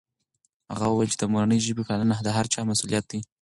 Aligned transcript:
هغه 0.73 0.85
وویل 0.87 1.11
چې 1.13 1.19
د 1.19 1.23
مورنۍ 1.31 1.59
ژبې 1.67 1.83
پالنه 1.89 2.15
د 2.23 2.27
هر 2.37 2.45
چا 2.53 2.59
مسؤلیت 2.71 3.05
دی. 3.11 3.19